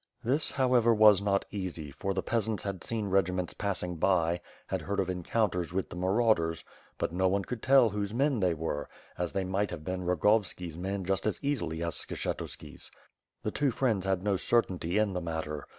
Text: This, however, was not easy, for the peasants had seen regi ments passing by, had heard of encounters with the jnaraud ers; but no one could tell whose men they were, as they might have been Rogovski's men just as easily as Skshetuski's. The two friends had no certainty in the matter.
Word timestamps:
This, 0.23 0.49
however, 0.49 0.95
was 0.95 1.21
not 1.21 1.45
easy, 1.51 1.91
for 1.91 2.15
the 2.15 2.23
peasants 2.23 2.63
had 2.63 2.83
seen 2.83 3.05
regi 3.11 3.33
ments 3.33 3.53
passing 3.53 3.97
by, 3.97 4.41
had 4.65 4.81
heard 4.81 4.99
of 4.99 5.11
encounters 5.11 5.71
with 5.73 5.91
the 5.91 5.95
jnaraud 5.95 6.39
ers; 6.39 6.63
but 6.97 7.13
no 7.13 7.27
one 7.27 7.45
could 7.45 7.61
tell 7.61 7.87
whose 7.91 8.11
men 8.11 8.39
they 8.39 8.55
were, 8.55 8.89
as 9.15 9.31
they 9.31 9.43
might 9.43 9.69
have 9.69 9.83
been 9.85 10.03
Rogovski's 10.03 10.75
men 10.75 11.05
just 11.05 11.27
as 11.27 11.39
easily 11.43 11.83
as 11.83 11.93
Skshetuski's. 11.97 12.89
The 13.43 13.51
two 13.51 13.69
friends 13.69 14.03
had 14.03 14.23
no 14.23 14.37
certainty 14.37 14.97
in 14.97 15.13
the 15.13 15.21
matter. 15.21 15.67